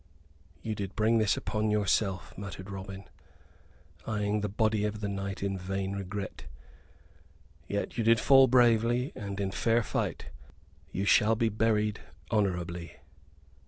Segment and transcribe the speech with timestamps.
[0.63, 3.03] "You did bring this upon yourself," muttered Robin,
[4.07, 6.45] eyeing the body of the knight in vain regret.
[7.67, 10.31] "Yet you did fall bravely, and in fair fight.
[10.91, 11.99] You shall be buried
[12.31, 12.93] honorably."